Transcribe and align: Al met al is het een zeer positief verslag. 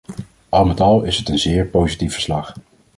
Al 0.49 0.65
met 0.65 0.79
al 0.79 1.01
is 1.03 1.17
het 1.17 1.29
een 1.29 1.39
zeer 1.39 1.65
positief 1.65 2.13
verslag. 2.13 2.53